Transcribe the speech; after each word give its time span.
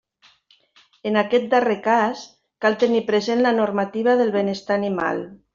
En 1.09 1.19
aquest 1.21 1.45
darrer 1.51 1.75
cas, 1.89 2.25
cal 2.65 2.79
tenir 2.85 3.05
present 3.13 3.47
la 3.49 3.55
normativa 3.61 4.19
de 4.23 4.29
benestar 4.41 4.79
animal. 4.85 5.27